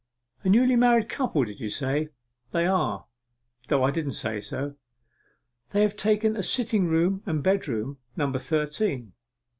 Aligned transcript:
'A 0.43 0.49
new 0.49 0.75
married 0.77 1.07
couple, 1.07 1.43
did 1.43 1.59
you 1.59 1.69
say?' 1.69 2.09
'They 2.53 2.65
are, 2.65 3.05
though 3.67 3.83
I 3.83 3.91
didn't 3.91 4.13
say 4.13 4.39
so.' 4.39 4.73
'They 5.73 5.81
have 5.83 5.95
taken 5.95 6.35
a 6.35 6.41
sitting 6.41 6.87
room 6.87 7.21
and 7.27 7.43
bedroom, 7.43 7.99
number 8.17 8.39
thirteen. 8.39 9.13